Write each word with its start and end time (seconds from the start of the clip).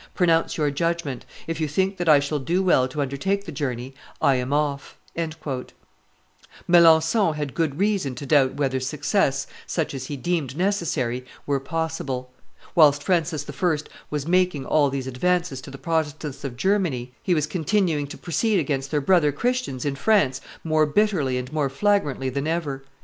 Pronounce 0.15 0.57
your 0.57 0.71
judgment. 0.71 1.27
If 1.45 1.61
you 1.61 1.67
think 1.67 1.97
that 1.97 2.09
I 2.09 2.19
shall 2.19 2.39
do 2.39 2.63
well 2.63 2.87
to 2.87 3.03
undertake 3.03 3.45
the 3.45 3.51
journey, 3.51 3.93
I 4.19 4.33
am 4.33 4.51
off." 4.51 4.97
Melancthon 6.67 7.35
had 7.35 7.53
good 7.53 7.77
reason 7.77 8.15
to 8.15 8.25
doubt 8.25 8.55
whether 8.55 8.79
success, 8.79 9.45
such 9.67 9.93
as 9.93 10.05
he 10.07 10.17
deemed 10.17 10.57
necessary, 10.57 11.23
were 11.45 11.59
possible. 11.59 12.31
Whilst 12.73 13.03
Francis 13.03 13.45
I. 13.47 13.77
was 14.09 14.25
making 14.27 14.65
all 14.65 14.89
these 14.89 15.05
advances 15.05 15.61
to 15.61 15.69
the 15.69 15.77
Protestants 15.77 16.43
of 16.43 16.57
Germany, 16.57 17.13
he 17.21 17.35
was 17.35 17.45
continuing 17.45 18.07
to 18.07 18.17
proceed 18.17 18.59
against 18.59 18.89
their 18.89 19.01
brother 19.01 19.31
Christians 19.31 19.85
in 19.85 19.95
France 19.95 20.41
more 20.63 20.87
bitterly 20.87 21.37
and 21.37 21.53
more 21.53 21.69
flagrantly 21.69 22.29
than 22.31 22.47
ever. 22.47 22.83